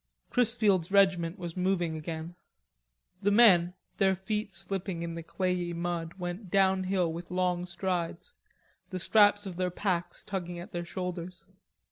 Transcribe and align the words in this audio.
Chrisfield's 0.31 0.91
regiment 0.91 1.37
was 1.37 1.55
moving 1.55 1.95
again. 1.95 2.33
The 3.21 3.29
men, 3.29 3.75
their 3.97 4.15
feet 4.15 4.51
slipping 4.51 5.03
in 5.03 5.13
the 5.13 5.21
clayey 5.21 5.73
mud, 5.73 6.15
went 6.15 6.49
downhill 6.49 7.13
with 7.13 7.29
long 7.29 7.67
strides, 7.67 8.33
the 8.89 8.97
straps 8.97 9.45
of 9.45 9.57
their 9.57 9.69
packs 9.69 10.23
tugging 10.23 10.57
at 10.57 10.71
their 10.71 10.85
shoulders. 10.85 11.45